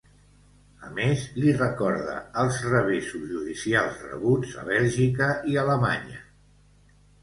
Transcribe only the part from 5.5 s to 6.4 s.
i Alemanya.